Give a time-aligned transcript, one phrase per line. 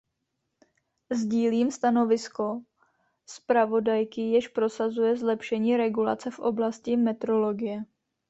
[1.11, 2.61] Sdílím stanovisko
[3.27, 7.83] zpravodajky, jež prosazuje zlepšení regulace v oblasti metrologie.